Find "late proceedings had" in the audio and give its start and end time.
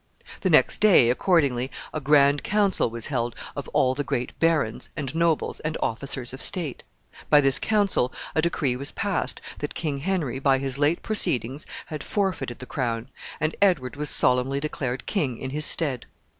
10.79-12.03